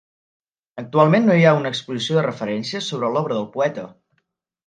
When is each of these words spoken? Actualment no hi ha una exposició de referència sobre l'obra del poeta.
Actualment 0.81 1.27
no 1.29 1.35
hi 1.39 1.43
ha 1.49 1.51
una 1.57 1.71
exposició 1.75 2.17
de 2.19 2.23
referència 2.27 2.83
sobre 2.87 3.13
l'obra 3.17 3.37
del 3.41 3.47
poeta. 3.59 3.87